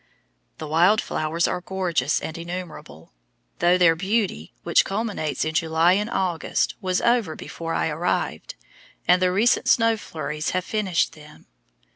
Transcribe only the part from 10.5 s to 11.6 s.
have finished them.